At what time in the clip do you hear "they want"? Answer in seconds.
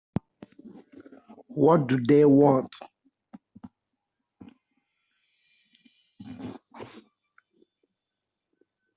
2.03-2.73